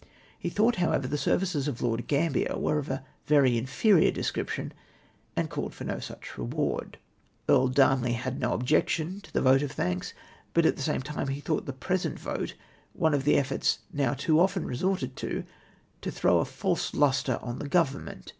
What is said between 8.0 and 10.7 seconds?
had no objection to the vote of thanks, but